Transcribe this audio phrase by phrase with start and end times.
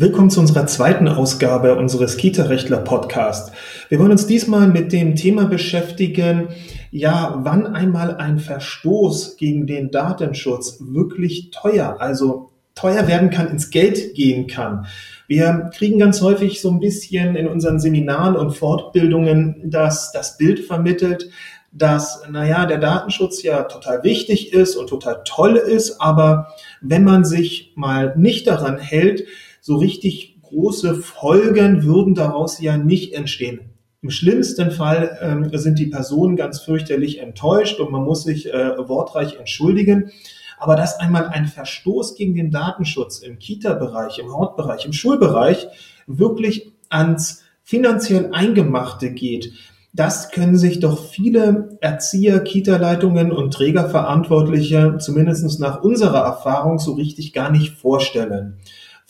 [0.00, 3.52] Willkommen zu unserer zweiten Ausgabe unseres Kita-Rechtler Podcast.
[3.90, 6.48] Wir wollen uns diesmal mit dem Thema beschäftigen,
[6.90, 13.68] ja, wann einmal ein Verstoß gegen den Datenschutz wirklich teuer, also teuer werden kann, ins
[13.68, 14.86] Geld gehen kann.
[15.28, 20.60] Wir kriegen ganz häufig so ein bisschen in unseren Seminaren und Fortbildungen das, das Bild
[20.60, 21.28] vermittelt,
[21.72, 27.26] dass, naja, der Datenschutz ja total wichtig ist und total toll ist, aber wenn man
[27.26, 29.26] sich mal nicht daran hält,
[29.60, 33.60] so richtig große Folgen würden daraus ja nicht entstehen.
[34.02, 38.88] Im schlimmsten Fall ähm, sind die Personen ganz fürchterlich enttäuscht und man muss sich äh,
[38.88, 40.10] wortreich entschuldigen.
[40.58, 45.68] Aber dass einmal ein Verstoß gegen den Datenschutz im Kita-Bereich, im Hautbereich, im Schulbereich
[46.06, 49.52] wirklich ans finanziell Eingemachte geht,
[49.92, 57.32] das können sich doch viele Erzieher, Kita-Leitungen und Trägerverantwortliche zumindest nach unserer Erfahrung so richtig
[57.32, 58.58] gar nicht vorstellen.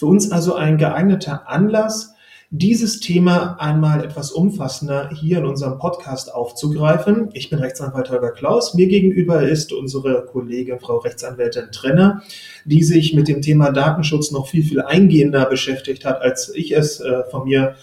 [0.01, 2.15] Für uns also ein geeigneter Anlass,
[2.49, 7.29] dieses Thema einmal etwas umfassender hier in unserem Podcast aufzugreifen.
[7.35, 8.73] Ich bin Rechtsanwalt Holger Klaus.
[8.73, 12.23] Mir gegenüber ist unsere Kollegin Frau Rechtsanwältin Trenner,
[12.65, 17.01] die sich mit dem Thema Datenschutz noch viel, viel eingehender beschäftigt hat, als ich es
[17.01, 17.75] äh, von mir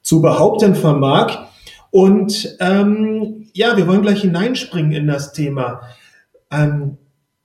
[0.00, 1.48] zu behaupten vermag.
[1.90, 5.82] Und ähm, ja, wir wollen gleich hineinspringen in das Thema.
[6.50, 6.96] Ähm,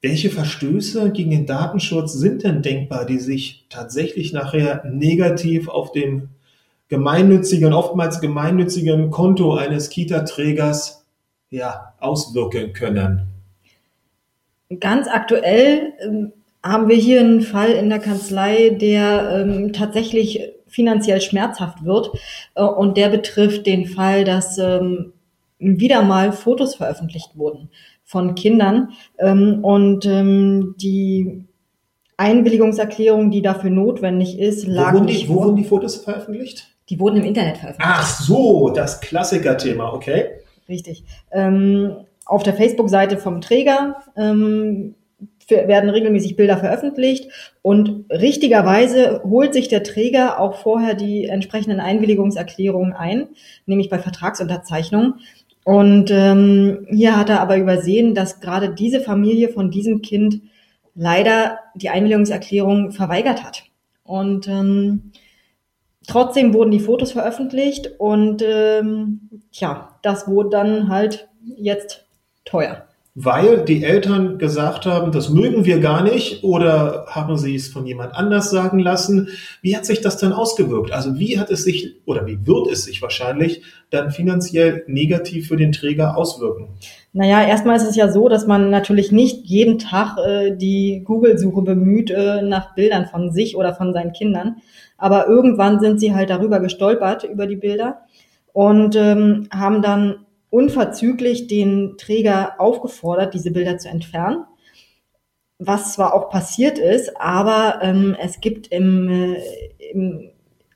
[0.04, 6.28] welche Verstöße gegen den Datenschutz sind denn denkbar, die sich tatsächlich nachher negativ auf dem
[6.90, 11.06] gemeinnützigen, oftmals gemeinnützigen Konto eines Kita-Trägers
[11.50, 13.22] ja, auswirken können?
[14.82, 21.22] Ganz aktuell ähm, haben wir hier einen Fall in der Kanzlei, der ähm, tatsächlich finanziell
[21.22, 22.12] schmerzhaft wird.
[22.56, 25.14] Äh, und der betrifft den Fall, dass ähm,
[25.60, 27.70] wieder mal Fotos veröffentlicht wurden
[28.14, 28.92] von Kindern.
[29.18, 31.44] Ähm, und ähm, die
[32.16, 36.70] Einwilligungserklärung, die dafür notwendig ist, lag wo wurden die, Wo wurden die Fotos veröffentlicht?
[36.90, 37.92] Die wurden im Internet veröffentlicht.
[37.92, 40.26] Ach so, das Klassikerthema, okay.
[40.70, 41.04] Richtig.
[41.32, 44.94] Ähm, auf der Facebook-Seite vom Träger ähm,
[45.50, 47.30] werden regelmäßig Bilder veröffentlicht
[47.62, 53.30] und richtigerweise holt sich der Träger auch vorher die entsprechenden Einwilligungserklärungen ein,
[53.66, 55.16] nämlich bei Vertragsunterzeichnung.
[55.64, 60.42] Und ähm, hier hat er aber übersehen, dass gerade diese Familie von diesem Kind
[60.94, 63.64] leider die Einwilligungserklärung verweigert hat.
[64.04, 65.12] Und ähm,
[66.08, 72.06] trotzdem wurden die Fotos veröffentlicht und ähm, tja, das wurde dann halt jetzt
[72.44, 77.68] teuer weil die Eltern gesagt haben, das mögen wir gar nicht oder haben sie es
[77.68, 79.30] von jemand anders sagen lassen.
[79.62, 80.92] Wie hat sich das dann ausgewirkt?
[80.92, 85.58] Also wie hat es sich oder wie wird es sich wahrscheinlich dann finanziell negativ für
[85.58, 86.70] den Träger auswirken?
[87.16, 91.62] Naja, erstmal ist es ja so, dass man natürlich nicht jeden Tag äh, die Google-Suche
[91.62, 94.56] bemüht äh, nach Bildern von sich oder von seinen Kindern.
[94.98, 98.00] Aber irgendwann sind sie halt darüber gestolpert, über die Bilder
[98.54, 104.46] und ähm, haben dann unverzüglich den Träger aufgefordert, diese Bilder zu entfernen.
[105.58, 109.42] Was zwar auch passiert ist, aber ähm, es gibt im, äh,
[109.92, 110.30] im,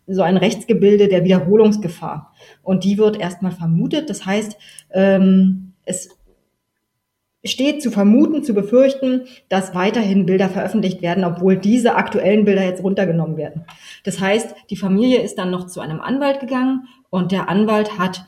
[0.07, 2.33] so ein Rechtsgebilde der Wiederholungsgefahr.
[2.63, 4.09] Und die wird erstmal vermutet.
[4.09, 4.57] Das heißt,
[4.91, 6.09] ähm, es
[7.45, 12.81] steht zu vermuten, zu befürchten, dass weiterhin Bilder veröffentlicht werden, obwohl diese aktuellen Bilder jetzt
[12.81, 13.65] runtergenommen werden.
[14.03, 18.25] Das heißt, die Familie ist dann noch zu einem Anwalt gegangen und der Anwalt hat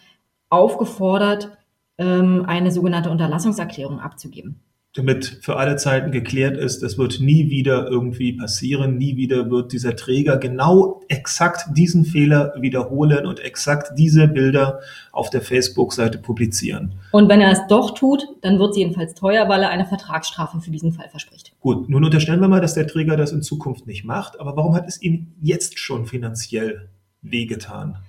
[0.50, 1.58] aufgefordert,
[1.98, 4.62] ähm, eine sogenannte Unterlassungserklärung abzugeben.
[4.96, 9.72] Damit für alle Zeiten geklärt ist, es wird nie wieder irgendwie passieren, nie wieder wird
[9.72, 14.80] dieser Träger genau exakt diesen Fehler wiederholen und exakt diese Bilder
[15.12, 16.96] auf der Facebook-Seite publizieren.
[17.12, 20.60] Und wenn er es doch tut, dann wird es jedenfalls teuer, weil er eine Vertragsstrafe
[20.60, 21.52] für diesen Fall verspricht.
[21.60, 24.74] Gut, nun unterstellen wir mal, dass der Träger das in Zukunft nicht macht, aber warum
[24.74, 26.90] hat es ihm jetzt schon finanziell
[27.22, 28.00] wehgetan?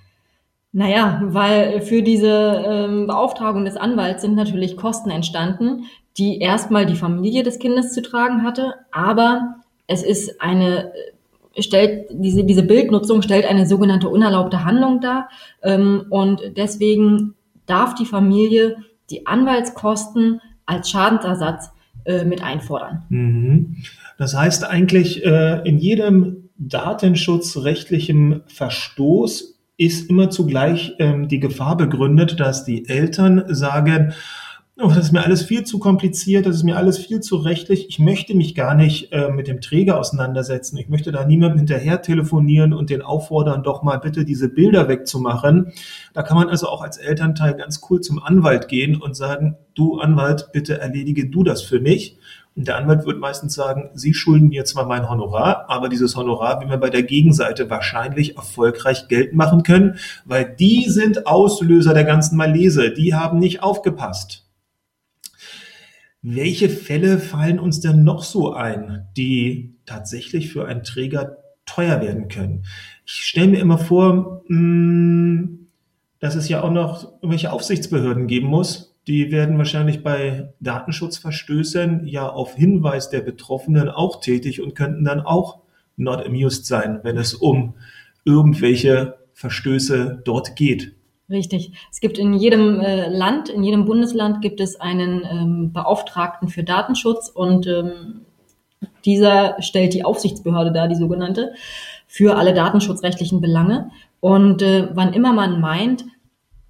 [0.73, 5.87] Naja, weil für diese ähm, Beauftragung des Anwalts sind natürlich Kosten entstanden,
[6.17, 9.57] die erstmal die Familie des Kindes zu tragen hatte, aber
[9.89, 10.93] es ist eine
[11.55, 15.29] äh, stellt diese diese Bildnutzung stellt eine sogenannte unerlaubte Handlung dar
[15.63, 17.35] ähm, und deswegen
[17.67, 18.77] darf die Familie
[19.11, 21.71] die Anwaltskosten als Schadensersatz
[22.05, 23.03] äh, mit einfordern.
[23.09, 23.77] Mhm.
[24.19, 29.50] Das heißt eigentlich äh, in jedem datenschutzrechtlichen Verstoß
[29.81, 34.13] ist immer zugleich ähm, die Gefahr begründet, dass die Eltern sagen,
[34.83, 37.89] oh, das ist mir alles viel zu kompliziert, das ist mir alles viel zu rechtlich,
[37.89, 42.03] ich möchte mich gar nicht äh, mit dem Träger auseinandersetzen, ich möchte da niemandem hinterher
[42.03, 45.73] telefonieren und den auffordern, doch mal bitte diese Bilder wegzumachen.
[46.13, 49.99] Da kann man also auch als Elternteil ganz cool zum Anwalt gehen und sagen, du
[49.99, 52.19] Anwalt, bitte erledige du das für mich.
[52.65, 56.69] Der Anwalt wird meistens sagen, Sie schulden mir zwar mein Honorar, aber dieses Honorar, wie
[56.69, 59.97] wir bei der Gegenseite wahrscheinlich erfolgreich Geld machen können,
[60.27, 64.47] weil die sind Auslöser der ganzen Malese, die haben nicht aufgepasst.
[66.23, 72.29] Welche Fälle fallen uns denn noch so ein, die tatsächlich für einen Träger teuer werden
[72.29, 72.67] können?
[73.07, 75.69] Ich stelle mir immer vor, hm,
[76.19, 82.29] dass es ja auch noch irgendwelche Aufsichtsbehörden geben muss, die werden wahrscheinlich bei Datenschutzverstößen ja
[82.29, 85.59] auf Hinweis der Betroffenen auch tätig und könnten dann auch
[85.97, 87.75] not amused sein, wenn es um
[88.25, 90.95] irgendwelche Verstöße dort geht.
[91.29, 91.73] Richtig.
[91.91, 96.63] Es gibt in jedem äh, Land, in jedem Bundesland gibt es einen ähm, Beauftragten für
[96.63, 98.21] Datenschutz und ähm,
[99.05, 101.53] dieser stellt die Aufsichtsbehörde dar, die sogenannte,
[102.07, 103.91] für alle datenschutzrechtlichen Belange.
[104.21, 106.05] Und äh, wann immer man meint,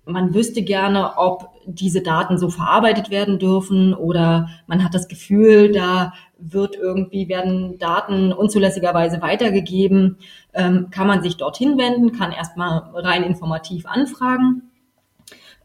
[0.04, 5.72] man wüsste gerne, ob diese Daten so verarbeitet werden dürfen oder man hat das Gefühl,
[5.72, 10.18] da wird irgendwie, werden Daten unzulässigerweise weitergegeben,
[10.54, 14.70] ähm, kann man sich dorthin wenden, kann erstmal rein informativ anfragen.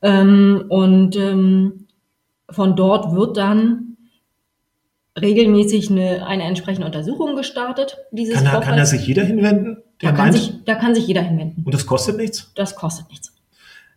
[0.01, 1.87] Ähm, und ähm,
[2.49, 3.97] von dort wird dann
[5.19, 7.97] regelmäßig eine, eine entsprechende Untersuchung gestartet.
[8.11, 9.77] Dieses kann, er, kann da sich jeder hinwenden?
[9.99, 11.63] Da kann, sich, da kann sich jeder hinwenden.
[11.63, 12.51] Und das kostet nichts?
[12.55, 13.34] Das kostet nichts.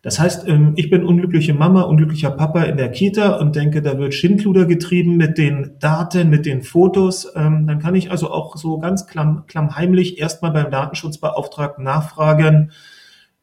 [0.02, 3.98] Das heißt, ähm, ich bin unglückliche Mama, unglücklicher Papa in der Kita und denke, da
[3.98, 7.32] wird Schindluder getrieben mit den Daten, mit den Fotos.
[7.34, 12.70] Ähm, dann kann ich also auch so ganz klamm, klammheimlich erstmal beim Datenschutzbeauftragten nachfragen,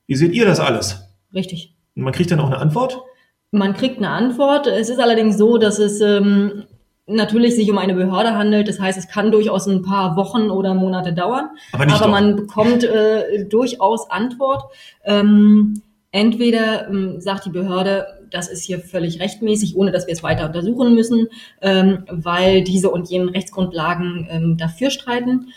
[0.08, 1.10] wie seht ihr das alles?
[1.34, 1.74] Richtig.
[1.96, 3.02] Und man kriegt dann auch eine Antwort?
[3.52, 4.68] Man kriegt eine Antwort.
[4.68, 6.64] Es ist allerdings so, dass es ähm,
[7.08, 8.68] natürlich sich um eine Behörde handelt.
[8.68, 11.50] Das heißt, es kann durchaus ein paar Wochen oder Monate dauern.
[11.72, 14.64] Aber, nicht Aber man bekommt äh, durchaus Antwort.
[15.04, 15.82] Ähm,
[16.16, 20.46] Entweder ähm, sagt die Behörde, das ist hier völlig rechtmäßig, ohne dass wir es weiter
[20.46, 21.28] untersuchen müssen,
[21.62, 25.50] ähm, weil diese und jenen Rechtsgrundlagen ähm, dafür streiten.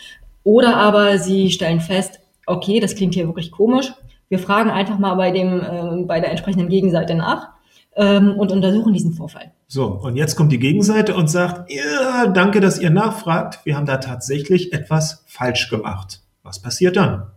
[0.42, 3.92] Oder aber sie stellen fest, okay, das klingt hier wirklich komisch.
[4.28, 7.50] Wir fragen einfach mal bei dem, äh, bei der entsprechenden Gegenseite nach
[7.94, 9.52] ähm, und untersuchen diesen Vorfall.
[9.68, 13.60] So, und jetzt kommt die Gegenseite und sagt, ja, danke, dass ihr nachfragt.
[13.64, 16.20] Wir haben da tatsächlich etwas falsch gemacht.
[16.42, 17.28] Was passiert dann?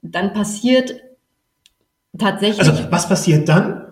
[0.00, 0.94] Dann passiert
[2.18, 2.68] Tatsächlich.
[2.68, 3.82] Also was passiert dann,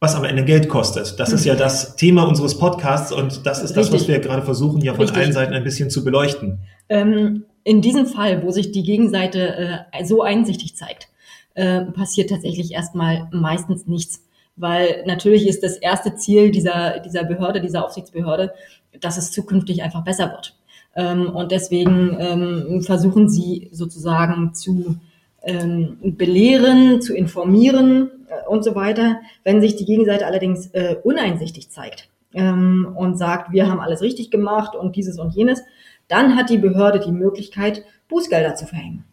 [0.00, 1.20] was am Ende Geld kostet?
[1.20, 4.80] Das ist ja das Thema unseres Podcasts und das ist das, was wir gerade versuchen,
[4.80, 5.18] ja von Richtig.
[5.22, 6.60] allen Seiten ein bisschen zu beleuchten.
[6.88, 11.08] Ähm, in diesem Fall, wo sich die Gegenseite äh, so einsichtig zeigt,
[11.54, 14.24] äh, passiert tatsächlich erstmal meistens nichts.
[14.56, 18.52] Weil natürlich ist das erste Ziel dieser, dieser Behörde, dieser Aufsichtsbehörde,
[19.00, 20.56] dass es zukünftig einfach besser wird.
[20.96, 24.96] Ähm, und deswegen ähm, versuchen sie sozusagen zu
[25.42, 29.20] ähm, belehren, zu informieren äh, und so weiter.
[29.44, 34.30] Wenn sich die Gegenseite allerdings äh, uneinsichtig zeigt ähm, und sagt, wir haben alles richtig
[34.30, 35.62] gemacht und dieses und jenes,
[36.08, 39.04] dann hat die Behörde die Möglichkeit, Bußgelder zu verhängen.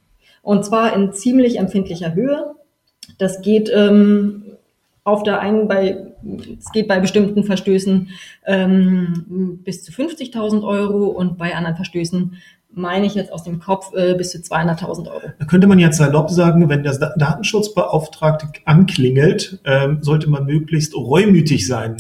[0.42, 2.56] Und zwar in ziemlich empfindlicher Höhe.
[3.18, 4.44] Das geht ähm,
[5.04, 6.14] auf der einen bei,
[6.60, 8.10] es geht bei bestimmten Verstößen
[8.46, 12.36] ähm, bis zu 50.000 Euro und bei anderen Verstößen
[12.78, 15.22] meine ich jetzt aus dem Kopf, äh, bis zu 200.000 Euro.
[15.40, 21.68] Da könnte man jetzt salopp sagen, wenn der Datenschutzbeauftragte anklingelt, ähm, sollte man möglichst reumütig
[21.68, 21.98] sein,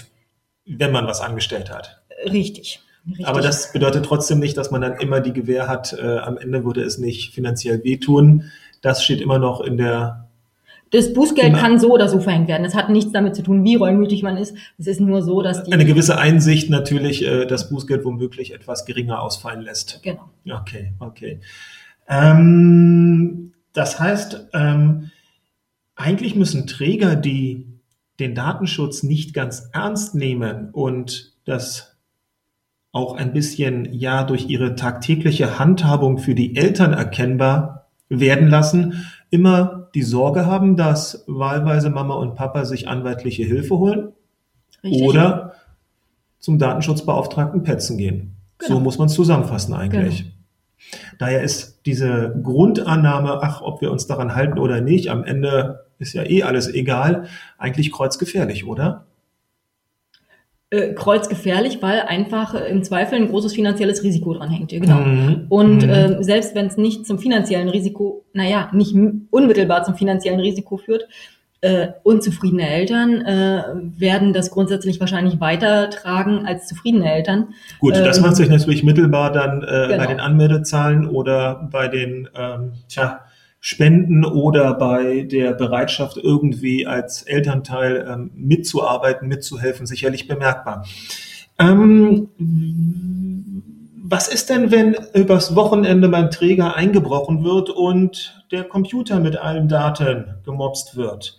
[0.65, 2.01] wenn man was angestellt hat.
[2.25, 2.81] Richtig.
[3.09, 3.25] Richtig.
[3.25, 6.65] Aber das bedeutet trotzdem nicht, dass man dann immer die Gewähr hat, äh, am Ende
[6.65, 8.51] würde es nicht finanziell wehtun.
[8.81, 10.26] Das steht immer noch in der
[10.91, 11.59] das Bußgeld genau.
[11.59, 12.65] kann so oder so verhängt werden.
[12.65, 14.55] Es hat nichts damit zu tun, wie reumütig man ist.
[14.77, 18.85] Es ist nur so, dass die eine gewisse Einsicht natürlich äh, das Bußgeld womöglich etwas
[18.85, 20.01] geringer ausfallen lässt.
[20.03, 20.29] Genau.
[20.49, 21.39] Okay, okay.
[22.07, 25.11] Ähm, das heißt, ähm,
[25.95, 27.67] eigentlich müssen Träger, die
[28.19, 31.97] den Datenschutz nicht ganz ernst nehmen und das
[32.91, 39.76] auch ein bisschen ja durch ihre tagtägliche Handhabung für die Eltern erkennbar werden lassen, immer
[39.95, 44.13] die Sorge haben, dass wahlweise Mama und Papa sich anwaltliche Hilfe holen
[44.83, 45.01] Richtig.
[45.03, 45.53] oder
[46.39, 48.35] zum Datenschutzbeauftragten Petzen gehen.
[48.59, 48.75] Genau.
[48.75, 50.19] So muss man es zusammenfassen eigentlich.
[50.19, 50.31] Genau.
[51.19, 56.13] Daher ist diese Grundannahme, ach, ob wir uns daran halten oder nicht, am Ende ist
[56.13, 57.25] ja eh alles egal,
[57.57, 59.06] eigentlich kreuzgefährlich, oder?
[60.69, 64.69] Äh, kreuzgefährlich, weil einfach äh, im Zweifel ein großes finanzielles Risiko dran hängt.
[64.69, 64.99] Genau.
[64.99, 65.45] Mhm.
[65.49, 65.83] Und.
[65.83, 68.93] Äh, selbst wenn es nicht zum finanziellen Risiko, naja, nicht
[69.31, 71.07] unmittelbar zum finanziellen Risiko führt,
[71.61, 73.63] äh, unzufriedene Eltern äh,
[73.97, 77.53] werden das grundsätzlich wahrscheinlich weitertragen als zufriedene Eltern.
[77.79, 79.97] Gut, das ähm, macht sich natürlich mittelbar dann äh, genau.
[79.97, 83.21] bei den Anmeldezahlen oder bei den, ähm, tja,
[83.69, 90.85] Spenden oder bei der Bereitschaft, irgendwie als Elternteil ähm, mitzuarbeiten, mitzuhelfen, sicherlich bemerkbar.
[91.59, 92.29] Ähm,
[94.05, 99.67] Was ist denn, wenn übers Wochenende beim Träger eingebrochen wird und der Computer mit allen
[99.67, 101.37] Daten gemobst wird?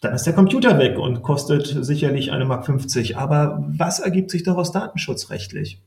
[0.00, 3.16] Dann ist der Computer weg und kostet sicherlich eine Mark 50.
[3.16, 5.80] Aber was ergibt sich daraus datenschutzrechtlich?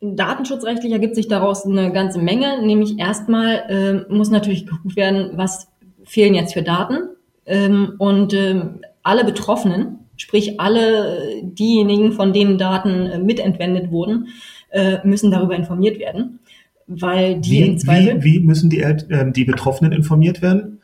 [0.00, 5.68] Datenschutzrechtlich ergibt sich daraus eine ganze Menge, nämlich erstmal äh, muss natürlich geguckt werden, was
[6.04, 6.98] fehlen jetzt für Daten
[7.46, 14.28] ähm, und ähm, alle Betroffenen, sprich alle diejenigen, von denen Daten äh, mitentwendet wurden,
[14.70, 16.38] äh, müssen darüber informiert werden,
[16.86, 20.77] weil die wie, im Zweifel wie, wie müssen die, äh, die Betroffenen informiert werden?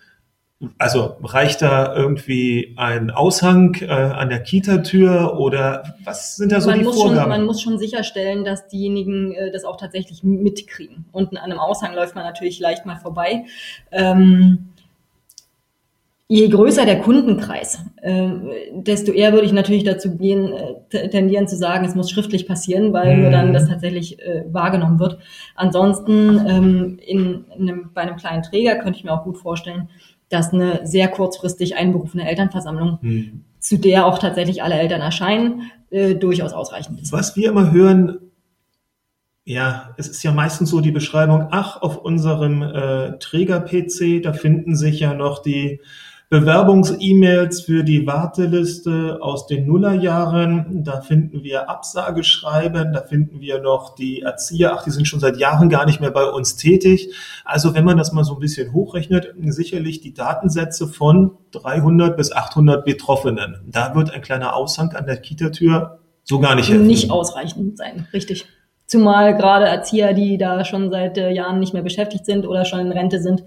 [0.78, 6.70] Also reicht da irgendwie ein Aushang äh, an der Kita-Tür oder was sind da so
[6.70, 7.20] man die muss Vorgaben?
[7.20, 11.06] Schon, man muss schon sicherstellen, dass diejenigen äh, das auch tatsächlich mitkriegen.
[11.12, 13.44] Und an einem Aushang läuft man natürlich leicht mal vorbei.
[13.90, 14.70] Ähm,
[16.28, 18.28] je größer der Kundenkreis, äh,
[18.72, 20.52] desto eher würde ich natürlich dazu gehen,
[20.90, 23.52] äh, tendieren zu sagen, es muss schriftlich passieren, weil nur dann Mhm.
[23.52, 25.18] das tatsächlich äh, wahrgenommen wird.
[25.54, 29.90] Ansonsten ähm, in, in einem, bei einem kleinen Träger könnte ich mir auch gut vorstellen,
[30.28, 33.44] dass eine sehr kurzfristig einberufene Elternversammlung, Hm.
[33.60, 37.12] zu der auch tatsächlich alle Eltern erscheinen, äh, durchaus ausreichend ist.
[37.12, 38.18] Was wir immer hören,
[39.44, 44.74] ja, es ist ja meistens so die Beschreibung, ach, auf unserem äh, Träger-PC, da finden
[44.74, 45.80] sich ja noch die
[46.30, 50.82] Bewerbungs-E-Mails für die Warteliste aus den Nullerjahren.
[50.82, 55.36] Da finden wir Absageschreiben, da finden wir noch die Erzieher, ach, die sind schon seit
[55.36, 57.14] Jahren gar nicht mehr bei uns tätig.
[57.44, 62.32] Also wenn man das mal so ein bisschen hochrechnet, sicherlich die Datensätze von 300 bis
[62.32, 63.60] 800 Betroffenen.
[63.66, 66.86] Da wird ein kleiner Aushang an der Kita-Tür so gar nicht helfen.
[66.86, 68.46] Nicht ausreichend sein, richtig.
[68.86, 72.80] Zumal gerade Erzieher, die da schon seit äh, Jahren nicht mehr beschäftigt sind oder schon
[72.80, 73.44] in Rente sind,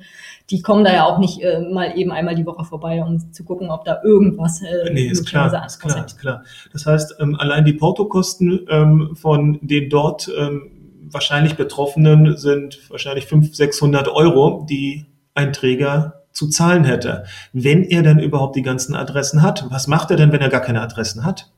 [0.49, 3.43] die kommen da ja auch nicht äh, mal eben einmal die Woche vorbei, um zu
[3.43, 6.11] gucken, ob da irgendwas äh, Nee, ist klar, ist klar, anfällt.
[6.11, 6.43] ist klar.
[6.73, 10.71] Das heißt, ähm, allein die Portokosten ähm, von den dort ähm,
[11.09, 17.25] wahrscheinlich Betroffenen sind wahrscheinlich 500, 600 Euro, die ein Träger zu zahlen hätte.
[17.51, 19.65] Wenn er denn überhaupt die ganzen Adressen hat.
[19.69, 21.51] Was macht er denn, wenn er gar keine Adressen hat?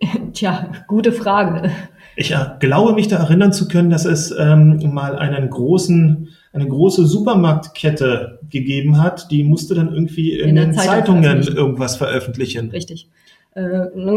[0.32, 1.70] Tja, gute Frage.
[2.16, 6.68] Ich äh, glaube, mich da erinnern zu können, dass es ähm, mal einen großen, eine
[6.68, 11.56] große Supermarktkette gegeben hat, die musste dann irgendwie in, In den Zeitung Zeitungen veröffentlichen.
[11.56, 12.70] irgendwas veröffentlichen.
[12.70, 13.08] Richtig.
[13.54, 13.62] Äh,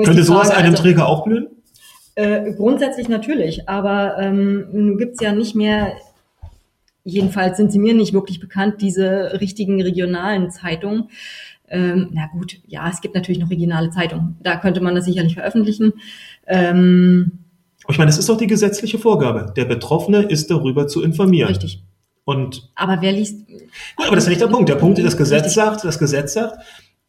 [0.06, 1.48] Könnte sowas einem also- Träger auch blühen?
[2.16, 5.94] Äh, grundsätzlich natürlich, aber ähm, nun gibt's ja nicht mehr,
[7.04, 11.10] jedenfalls sind sie mir nicht wirklich bekannt, diese richtigen regionalen Zeitungen.
[11.70, 14.38] Ähm, na gut, ja, es gibt natürlich noch regionale Zeitungen.
[14.42, 15.94] Da könnte man das sicherlich veröffentlichen.
[16.46, 17.40] Ähm,
[17.90, 19.54] Ich meine, das ist doch die gesetzliche Vorgabe.
[19.56, 21.48] Der Betroffene ist darüber zu informieren.
[21.50, 21.84] Richtig.
[22.26, 23.48] Und Aber wer liest?
[23.48, 23.62] gut,
[24.08, 24.68] aber das ist nicht der Punkt.
[24.70, 25.54] Der Punkt, das Gesetz Richtig.
[25.56, 26.58] sagt, das Gesetz sagt,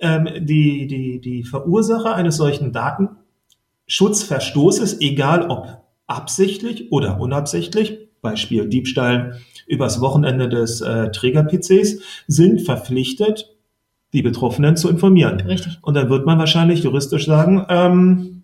[0.01, 5.67] ähm, die, die, die Verursacher eines solchen Datenschutzverstoßes, egal ob
[6.07, 13.55] absichtlich oder unabsichtlich, Beispiel Diebstahl übers Wochenende des äh, Träger-PCs, sind verpflichtet,
[14.13, 15.41] die Betroffenen zu informieren.
[15.41, 15.79] Richtig.
[15.83, 18.43] Und dann wird man wahrscheinlich juristisch sagen, ähm,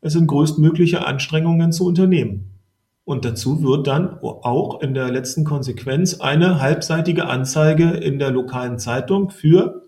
[0.00, 2.52] es sind größtmögliche Anstrengungen zu unternehmen.
[3.04, 8.78] Und dazu wird dann auch in der letzten Konsequenz eine halbseitige Anzeige in der lokalen
[8.78, 9.82] Zeitung für,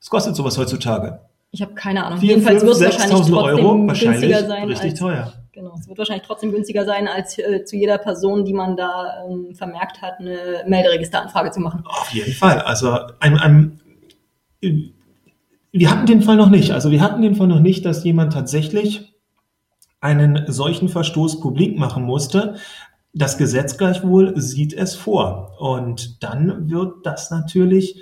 [0.00, 1.20] es kostet sowas heutzutage.
[1.50, 2.18] Ich habe keine Ahnung.
[2.18, 4.68] 4, Jedenfalls 5, wird es wahrscheinlich 6.000 trotzdem Euro, wahrscheinlich günstiger sein.
[4.68, 5.32] richtig als, teuer.
[5.52, 9.24] Genau, es wird wahrscheinlich trotzdem günstiger sein, als äh, zu jeder Person, die man da
[9.24, 11.84] ähm, vermerkt hat, eine Melderegisteranfrage zu machen.
[11.86, 12.60] Auf jeden Fall.
[12.60, 13.80] Also ein, ein,
[15.72, 16.70] wir hatten den Fall noch nicht.
[16.70, 19.14] Also wir hatten den Fall noch nicht, dass jemand tatsächlich
[20.00, 22.56] einen solchen Verstoß publik machen musste.
[23.12, 25.56] Das Gesetz gleichwohl sieht es vor.
[25.58, 28.00] Und dann wird das natürlich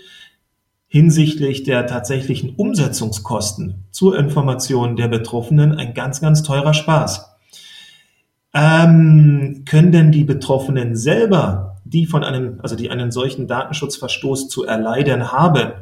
[0.88, 7.30] hinsichtlich der tatsächlichen Umsetzungskosten zur Information der Betroffenen ein ganz, ganz teurer Spaß.
[8.52, 14.64] Ähm, können denn die Betroffenen selber, die von einem, also die einen solchen Datenschutzverstoß zu
[14.66, 15.72] erleiden haben,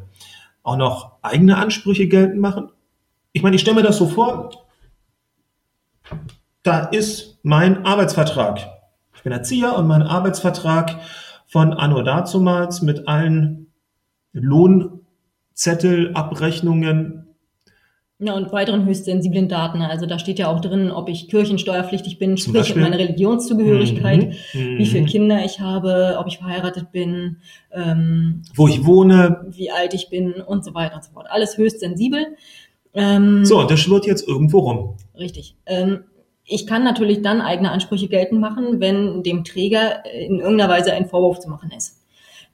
[0.62, 2.70] auch noch eigene Ansprüche geltend machen?
[3.32, 4.50] Ich meine, ich stelle mir das so vor,
[6.62, 8.68] da ist mein Arbeitsvertrag.
[9.14, 10.96] Ich bin Erzieher und mein Arbeitsvertrag
[11.46, 13.72] von Anno dazumals mit allen
[14.32, 17.29] Lohnzettelabrechnungen
[18.22, 19.80] Ja, und weiteren höchst sensiblen Daten.
[19.80, 22.82] Also da steht ja auch drin, ob ich kirchensteuerpflichtig bin, Zum sprich Beispiel?
[22.82, 24.78] meine Religionszugehörigkeit, Mhm.
[24.78, 25.06] wie viele Mhm.
[25.06, 27.38] Kinder ich habe, ob ich verheiratet bin,
[27.72, 29.46] ähm, wo ich wohne.
[29.50, 31.26] wie alt ich bin und so weiter und so fort.
[31.30, 32.26] Alles höchst sensibel.
[32.92, 34.96] Ähm, So, und das schwirrt jetzt irgendwo rum.
[35.18, 35.56] Richtig.
[35.64, 36.00] Ähm,
[36.44, 41.06] ich kann natürlich dann eigene Ansprüche geltend machen, wenn dem Träger in irgendeiner Weise ein
[41.06, 42.02] Vorwurf zu machen ist.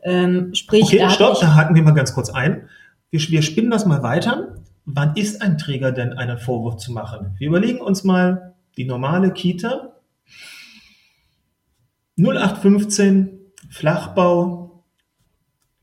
[0.04, 2.68] Ähm, sprich, Okay, stopp, da haken wir mal ganz kurz ein.
[3.10, 4.56] Wir, wir spinnen das mal weiter.
[4.86, 7.34] Wann ist ein Träger denn einen Vorwurf zu machen?
[7.38, 10.00] Wir überlegen uns mal die normale Kita.
[12.18, 13.38] 0815,
[13.68, 14.84] Flachbau,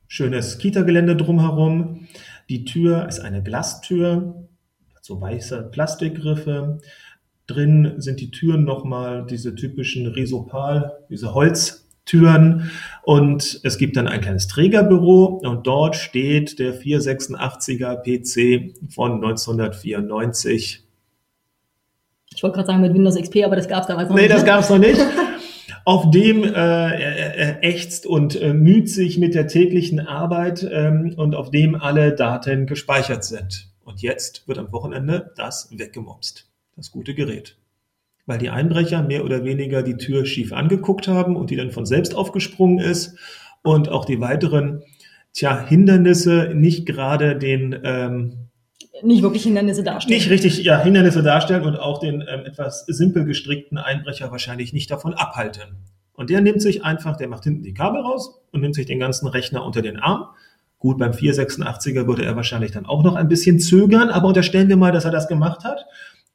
[0.08, 2.08] schönes Kita-Gelände drumherum.
[2.50, 4.48] Die Tür ist eine Glastür,
[5.02, 6.80] so weiße Plastikgriffe.
[7.46, 11.34] Drin sind die Türen nochmal diese typischen Risopal, diese
[12.04, 12.72] Holztüren.
[13.04, 20.84] Und es gibt dann ein kleines Trägerbüro und dort steht der 486er PC von 1994.
[22.36, 24.32] Ich wollte gerade sagen mit Windows XP, aber das gab es damals noch nee, nicht.
[24.32, 25.00] Nee, das gab es noch nicht.
[25.86, 31.14] auf dem äh, er, er ächzt und äh, müht sich mit der täglichen Arbeit ähm,
[31.18, 33.70] und auf dem alle Daten gespeichert sind.
[33.84, 37.58] Und jetzt wird am Wochenende das weggemobst, das gute Gerät.
[38.26, 41.86] Weil die Einbrecher mehr oder weniger die Tür schief angeguckt haben und die dann von
[41.86, 43.18] selbst aufgesprungen ist
[43.64, 44.84] und auch die weiteren
[45.34, 48.44] tja, Hindernisse nicht gerade den ähm,
[49.02, 50.18] nicht wirklich Hindernisse darstellen.
[50.18, 54.92] Nicht richtig, ja, Hindernisse darstellen und auch den ähm, etwas simpel gestrickten Einbrecher wahrscheinlich nicht
[54.92, 55.78] davon abhalten.
[56.14, 59.00] Und der nimmt sich einfach, der macht hinten die Kabel raus und nimmt sich den
[59.00, 60.28] ganzen Rechner unter den Arm.
[60.78, 64.78] Gut, beim 486er würde er wahrscheinlich dann auch noch ein bisschen zögern, aber unterstellen wir
[64.78, 65.86] mal, dass er das gemacht hat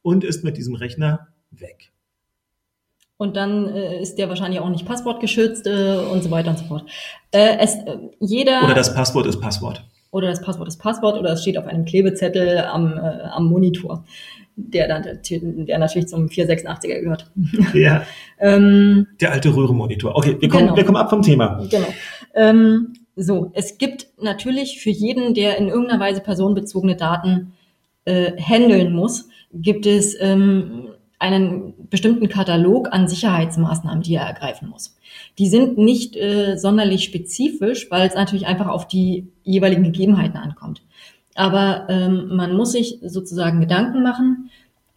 [0.01, 1.91] und ist mit diesem Rechner weg.
[3.17, 6.65] Und dann äh, ist der wahrscheinlich auch nicht passwortgeschützt äh, und so weiter und so
[6.65, 6.85] fort.
[7.31, 11.33] Äh, es, äh, jeder oder das Passwort ist Passwort oder das Passwort ist Passwort oder
[11.33, 14.05] es steht auf einem Klebezettel am, äh, am Monitor,
[14.55, 17.31] der dann der natürlich zum 486er gehört.
[17.73, 18.03] Ja.
[18.39, 20.15] ähm, der alte Röhrenmonitor.
[20.15, 20.77] Okay, wir kommen, genau.
[20.77, 21.65] wir kommen ab vom Thema.
[21.69, 21.87] Genau.
[22.33, 27.51] Ähm, so, es gibt natürlich für jeden, der in irgendeiner Weise personenbezogene Daten
[28.05, 30.89] äh, handeln muss, gibt es ähm,
[31.19, 34.97] einen bestimmten Katalog an Sicherheitsmaßnahmen, die er ergreifen muss.
[35.37, 40.81] Die sind nicht äh, sonderlich spezifisch, weil es natürlich einfach auf die jeweiligen Gegebenheiten ankommt.
[41.35, 44.49] Aber ähm, man muss sich sozusagen Gedanken machen,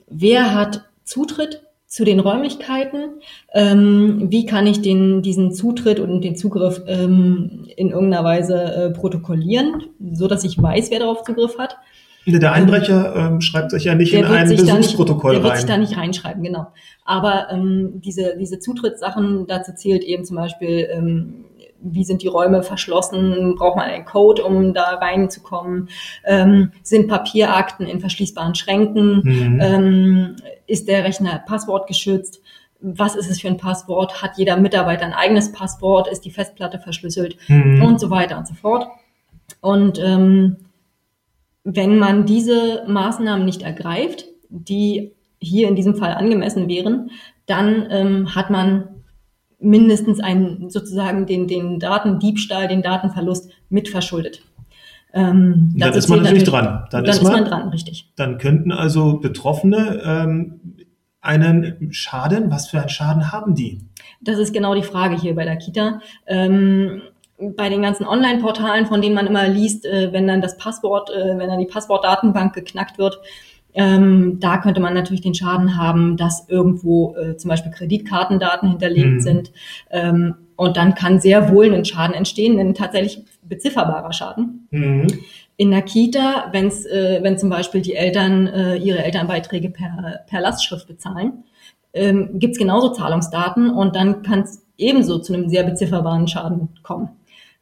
[0.09, 3.11] wer hat Zutritt zu den Räumlichkeiten,
[3.53, 8.91] ähm, wie kann ich den, diesen Zutritt und den Zugriff ähm, in irgendeiner Weise äh,
[8.91, 11.77] protokollieren, so dass ich weiß, wer darauf Zugriff hat.
[12.27, 15.43] Der Einbrecher ähm, schreibt sich ja nicht in ein Besuchsprotokoll rein.
[15.43, 16.69] Der wird sich da nicht reinschreiben, genau.
[17.05, 21.45] Aber ähm, diese, diese Zutrittssachen, dazu zählt eben zum Beispiel, ähm,
[21.81, 25.89] wie sind die Räume verschlossen, braucht man einen Code, um da reinzukommen,
[26.25, 29.61] ähm, sind Papierakten in verschließbaren Schränken, mhm.
[29.61, 32.41] ähm, ist der Rechner passwortgeschützt,
[32.81, 36.79] was ist es für ein Passwort, hat jeder Mitarbeiter ein eigenes Passwort, ist die Festplatte
[36.79, 37.83] verschlüsselt mhm.
[37.83, 38.87] und so weiter und so fort.
[39.61, 40.57] Und ähm,
[41.65, 47.11] wenn man diese Maßnahmen nicht ergreift, die hier in diesem Fall angemessen wären,
[47.47, 48.89] dann ähm, hat man
[49.59, 54.43] mindestens einen sozusagen den, den Datendiebstahl, den Datenverlust mitverschuldet.
[55.15, 56.87] Ähm, dann ist man natürlich dran.
[56.91, 58.13] Dann, dann ist, man, ist, man, dran, richtig.
[58.17, 60.61] Dann könnten also Betroffene ähm,
[61.21, 63.81] einen Schaden, was für einen Schaden haben die?
[64.21, 66.01] Das ist genau die Frage hier bei der Kita.
[66.27, 67.03] Ähm,
[67.57, 71.39] bei den ganzen Online-Portalen, von denen man immer liest, äh, wenn dann das Passwort, äh,
[71.39, 73.21] wenn dann die Passwortdatenbank geknackt wird,
[73.75, 79.13] ähm, da könnte man natürlich den Schaden haben, dass irgendwo äh, zum Beispiel Kreditkartendaten hinterlegt
[79.13, 79.21] mhm.
[79.21, 79.53] sind.
[79.91, 84.69] Ähm, und dann kann sehr wohl ein Schaden entstehen, ein tatsächlich bezifferbarer Schaden.
[84.71, 85.07] Mhm.
[85.57, 90.41] In der Kita, wenn's, äh, wenn zum Beispiel die Eltern äh, ihre Elternbeiträge per, per
[90.41, 91.45] Lastschrift bezahlen,
[91.95, 96.69] ähm, gibt es genauso Zahlungsdaten und dann kann es ebenso zu einem sehr bezifferbaren Schaden
[96.83, 97.11] kommen.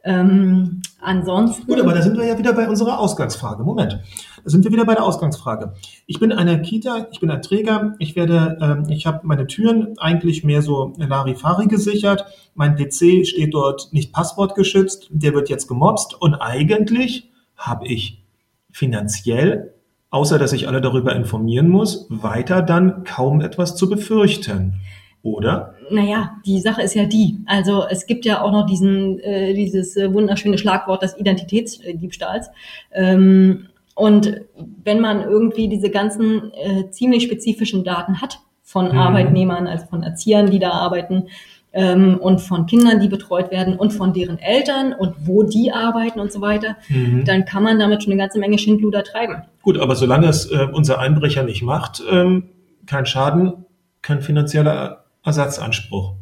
[0.03, 1.67] Ähm, ansonsten.
[1.67, 3.63] Gut, aber da sind wir ja wieder bei unserer Ausgangsfrage.
[3.65, 4.01] Moment.
[4.43, 5.75] Da sind wir wieder bei der Ausgangsfrage.
[6.07, 9.99] Ich bin eine Kita, ich bin ein Träger, ich werde, ähm, ich habe meine Türen
[9.99, 12.25] eigentlich mehr so Larifari gesichert.
[12.55, 18.23] Mein PC steht dort nicht passwortgeschützt, der wird jetzt gemobst und eigentlich habe ich
[18.71, 19.75] finanziell,
[20.09, 24.81] außer dass ich alle darüber informieren muss, weiter dann kaum etwas zu befürchten.
[25.23, 25.75] Oder?
[25.91, 27.39] Naja, die Sache ist ja die.
[27.47, 32.51] Also es gibt ja auch noch diesen, äh, dieses äh, wunderschöne Schlagwort des Identitätsdiebstahls.
[32.93, 34.41] Ähm, und
[34.85, 38.99] wenn man irgendwie diese ganzen äh, ziemlich spezifischen Daten hat von mhm.
[38.99, 41.29] Arbeitnehmern, also von Erziehern, die da arbeiten,
[41.73, 46.19] ähm, und von Kindern, die betreut werden und von deren Eltern und wo die arbeiten
[46.21, 47.25] und so weiter, mhm.
[47.25, 49.43] dann kann man damit schon eine ganze Menge Schindluder treiben.
[49.63, 52.45] Gut, aber solange es äh, unser Einbrecher nicht macht, ähm,
[52.87, 53.65] kein Schaden,
[54.03, 56.15] kein finanzieller Ersatzanspruch.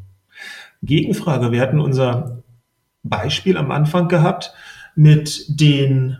[0.82, 2.42] Gegenfrage, wir hatten unser
[3.02, 4.52] Beispiel am Anfang gehabt
[4.94, 6.18] mit den,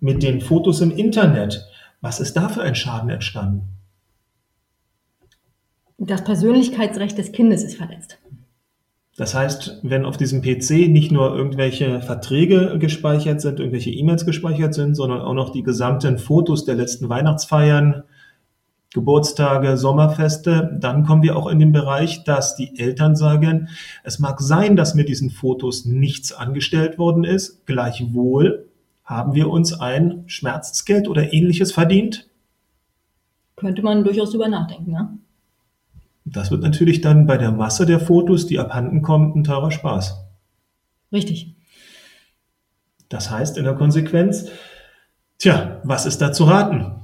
[0.00, 1.66] mit den Fotos im Internet.
[2.00, 3.74] Was ist da für ein Schaden entstanden?
[5.98, 8.18] Das Persönlichkeitsrecht des Kindes ist verletzt.
[9.16, 14.74] Das heißt, wenn auf diesem PC nicht nur irgendwelche Verträge gespeichert sind, irgendwelche E-Mails gespeichert
[14.74, 18.02] sind, sondern auch noch die gesamten Fotos der letzten Weihnachtsfeiern,
[18.94, 23.68] Geburtstage, Sommerfeste, dann kommen wir auch in den Bereich, dass die Eltern sagen,
[24.04, 28.68] es mag sein, dass mit diesen Fotos nichts angestellt worden ist, gleichwohl
[29.04, 32.28] haben wir uns ein Schmerzensgeld oder ähnliches verdient?
[33.56, 35.12] Könnte man durchaus drüber nachdenken, ja.
[36.24, 40.24] Das wird natürlich dann bei der Masse der Fotos, die abhanden kommen, ein teurer Spaß.
[41.12, 41.56] Richtig.
[43.08, 44.50] Das heißt in der Konsequenz,
[45.38, 47.03] tja, was ist da zu raten?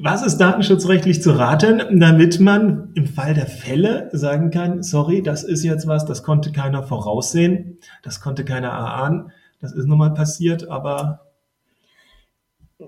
[0.00, 5.42] Was ist datenschutzrechtlich zu raten, damit man im Fall der Fälle sagen kann, sorry, das
[5.42, 10.14] ist jetzt was, das konnte keiner voraussehen, das konnte keiner erahnen, das ist nun mal
[10.14, 11.22] passiert, aber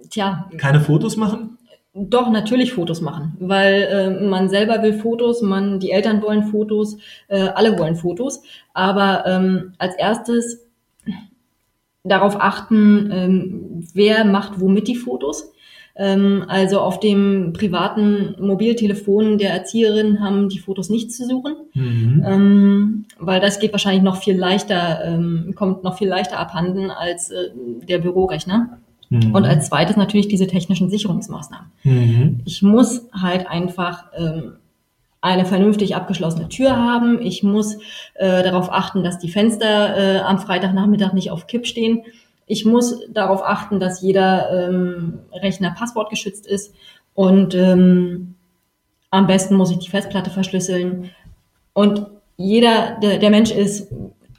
[0.09, 0.49] Tja.
[0.57, 1.59] keine Fotos machen?
[1.94, 6.96] Doch, natürlich Fotos machen, weil äh, man selber will Fotos, man, die Eltern wollen Fotos,
[7.27, 10.64] äh, alle wollen Fotos, aber ähm, als erstes
[12.05, 15.53] darauf achten, ähm, wer macht womit die Fotos
[16.48, 22.24] also auf dem privaten Mobiltelefon der Erzieherin haben die Fotos nichts zu suchen, mhm.
[22.26, 27.31] ähm, weil das geht wahrscheinlich noch viel leichter, ähm, kommt noch viel leichter abhanden als
[27.31, 27.50] äh,
[27.88, 28.79] der Bürorechner.
[29.11, 29.35] Mhm.
[29.35, 31.70] Und als zweites natürlich diese technischen Sicherungsmaßnahmen.
[31.83, 32.40] Mhm.
[32.44, 34.53] Ich muss halt einfach ähm,
[35.20, 37.20] eine vernünftig abgeschlossene Tür haben.
[37.20, 37.74] Ich muss
[38.14, 42.03] äh, darauf achten, dass die Fenster äh, am Freitagnachmittag nicht auf Kipp stehen.
[42.50, 46.74] Ich muss darauf achten, dass jeder ähm, Rechner passwortgeschützt ist
[47.14, 48.34] und ähm,
[49.10, 51.10] am besten muss ich die Festplatte verschlüsseln.
[51.74, 53.86] Und jeder, der, der Mensch ist,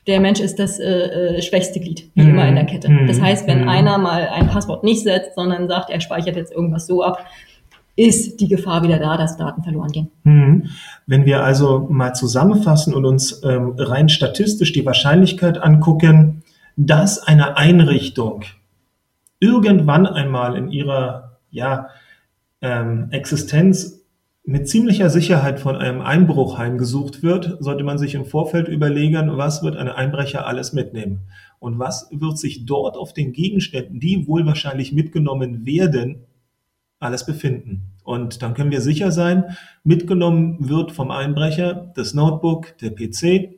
[0.08, 2.30] der Mensch ist das äh, äh, schwächste Glied, wie mhm.
[2.32, 2.89] immer in der Kette.
[2.89, 3.08] Mhm.
[3.08, 3.69] Das heißt, wenn mhm.
[3.69, 7.26] einer mal ein Passwort nicht setzt, sondern sagt, er speichert jetzt irgendwas so ab,
[7.95, 10.12] ist die Gefahr wieder da, dass Daten verloren gehen.
[10.24, 10.69] Mhm.
[11.08, 16.43] Wenn wir also mal zusammenfassen und uns ähm, rein statistisch die Wahrscheinlichkeit angucken,
[16.78, 18.44] dass eine Einrichtung
[19.40, 21.90] irgendwann einmal in ihrer ja,
[22.62, 24.02] ähm, Existenz
[24.44, 29.62] mit ziemlicher Sicherheit von einem Einbruch heimgesucht wird, sollte man sich im Vorfeld überlegen, was
[29.62, 31.28] wird ein Einbrecher alles mitnehmen
[31.60, 36.24] und was wird sich dort auf den Gegenständen, die wohl wahrscheinlich mitgenommen werden,
[37.00, 37.94] alles befinden.
[38.04, 43.56] Und dann können wir sicher sein, mitgenommen wird vom Einbrecher das Notebook, der PC,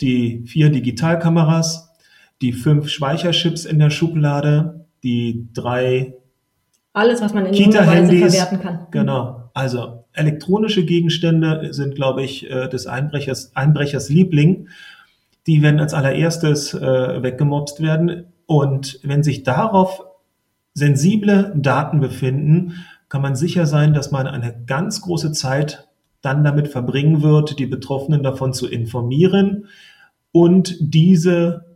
[0.00, 1.87] die vier Digitalkameras,
[2.40, 6.14] die fünf Speicherchips in der Schublade, die drei
[6.92, 8.86] alles, was man in irgendeiner Weise verwerten kann.
[8.90, 9.50] Genau.
[9.54, 14.68] Also elektronische Gegenstände sind, glaube ich, äh, des Einbrechers, Einbrechers Liebling.
[15.46, 18.26] Die werden als allererstes äh, weggemobst werden.
[18.46, 20.02] Und wenn sich darauf
[20.74, 25.88] sensible Daten befinden, kann man sicher sein, dass man eine ganz große Zeit
[26.20, 29.66] dann damit verbringen wird, die Betroffenen davon zu informieren
[30.32, 31.67] und diese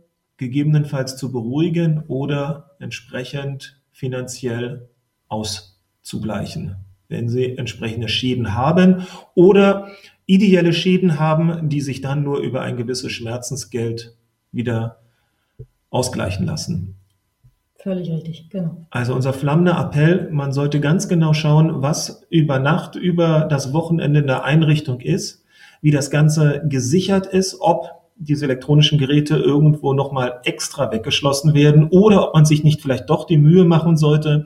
[0.43, 4.89] gegebenenfalls zu beruhigen oder entsprechend finanziell
[5.29, 6.75] auszugleichen,
[7.07, 9.87] wenn sie entsprechende Schäden haben oder
[10.25, 14.15] ideelle Schäden haben, die sich dann nur über ein gewisses Schmerzensgeld
[14.51, 14.99] wieder
[15.89, 16.95] ausgleichen lassen.
[17.75, 18.77] Völlig richtig, genau.
[18.91, 24.21] Also unser flammender Appell, man sollte ganz genau schauen, was über Nacht, über das Wochenende
[24.21, 25.43] in der Einrichtung ist,
[25.81, 32.27] wie das Ganze gesichert ist, ob diese elektronischen Geräte irgendwo nochmal extra weggeschlossen werden oder
[32.27, 34.45] ob man sich nicht vielleicht doch die Mühe machen sollte,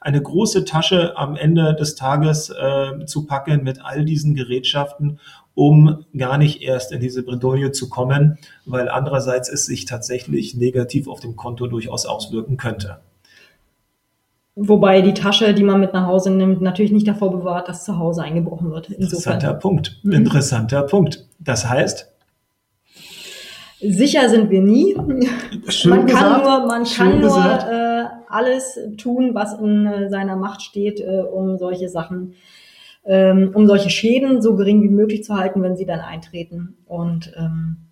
[0.00, 5.18] eine große Tasche am Ende des Tages äh, zu packen mit all diesen Gerätschaften,
[5.54, 11.08] um gar nicht erst in diese Bredouille zu kommen, weil andererseits es sich tatsächlich negativ
[11.08, 12.98] auf dem Konto durchaus auswirken könnte.
[14.54, 17.98] Wobei die Tasche, die man mit nach Hause nimmt, natürlich nicht davor bewahrt, dass zu
[17.98, 18.88] Hause eingebrochen wird.
[18.88, 19.34] Insofern.
[19.34, 20.00] Interessanter Punkt.
[20.04, 21.26] Interessanter Punkt.
[21.38, 22.15] Das heißt,
[23.88, 24.96] Sicher sind wir nie.
[25.68, 30.62] Schön man kann nur, man kann nur äh, alles tun, was in äh, seiner Macht
[30.62, 32.34] steht, äh, um solche Sachen,
[33.04, 36.76] ähm, um solche Schäden so gering wie möglich zu halten, wenn sie dann eintreten.
[36.86, 37.85] Und ähm,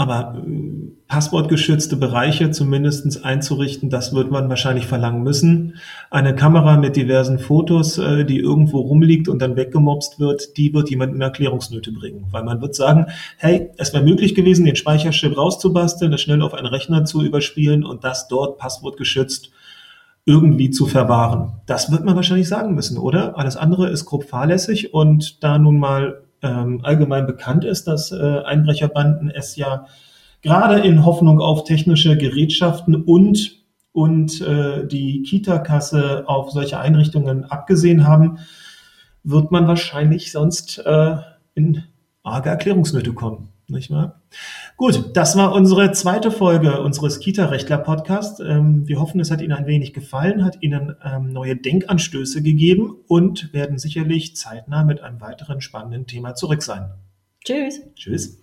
[0.00, 5.74] aber äh, passwortgeschützte Bereiche zumindestens einzurichten, das wird man wahrscheinlich verlangen müssen.
[6.10, 10.88] Eine Kamera mit diversen Fotos, äh, die irgendwo rumliegt und dann weggemobst wird, die wird
[10.88, 12.24] jemand in Erklärungsnöte bringen.
[12.30, 16.54] Weil man wird sagen, hey, es wäre möglich gewesen, den Speicherchip rauszubasteln, das schnell auf
[16.54, 19.50] einen Rechner zu überspielen und das dort passwortgeschützt
[20.24, 21.60] irgendwie zu verwahren.
[21.66, 23.36] Das wird man wahrscheinlich sagen müssen, oder?
[23.36, 28.40] Alles andere ist grob fahrlässig und da nun mal ähm, allgemein bekannt ist, dass äh,
[28.44, 29.86] Einbrecherbanden es ja
[30.42, 33.60] gerade in Hoffnung auf technische Gerätschaften und
[33.92, 38.38] und äh, die Kita-Kasse auf solche Einrichtungen abgesehen haben,
[39.24, 41.16] wird man wahrscheinlich sonst äh,
[41.54, 41.82] in
[42.22, 44.20] arge Erklärungsnöte kommen, nicht wahr?
[44.80, 48.40] Gut, das war unsere zweite Folge unseres Kita-Rechtler-Podcasts.
[48.40, 52.96] Ähm, wir hoffen, es hat Ihnen ein wenig gefallen, hat Ihnen ähm, neue Denkanstöße gegeben
[53.06, 56.94] und werden sicherlich zeitnah mit einem weiteren spannenden Thema zurück sein.
[57.44, 57.82] Tschüss.
[57.94, 58.39] Tschüss.